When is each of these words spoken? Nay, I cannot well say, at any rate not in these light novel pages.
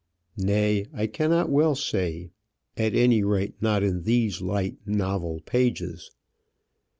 Nay, 0.35 0.87
I 0.95 1.05
cannot 1.05 1.51
well 1.51 1.75
say, 1.75 2.31
at 2.75 2.95
any 2.95 3.21
rate 3.23 3.61
not 3.61 3.83
in 3.83 4.01
these 4.01 4.41
light 4.41 4.77
novel 4.83 5.41
pages. 5.41 6.09